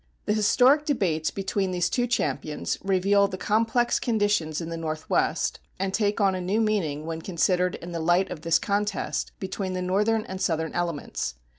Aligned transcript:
The 0.25 0.33
historic 0.33 0.83
debates 0.85 1.29
between 1.29 1.69
these 1.69 1.87
two 1.87 2.07
champions 2.07 2.75
reveal 2.83 3.27
the 3.27 3.37
complex 3.37 3.99
conditions 3.99 4.59
in 4.59 4.69
the 4.69 4.75
Northwest, 4.75 5.59
and 5.77 5.93
take 5.93 6.19
on 6.19 6.33
a 6.33 6.41
new 6.41 6.59
meaning 6.59 7.05
when 7.05 7.21
considered 7.21 7.75
in 7.75 7.91
the 7.91 7.99
light 7.99 8.31
of 8.31 8.41
this 8.41 8.57
contest 8.57 9.31
between 9.39 9.73
the 9.73 9.81
Northern 9.83 10.25
and 10.25 10.39
the 10.39 10.43
Southern 10.43 10.73
elements. 10.73 11.35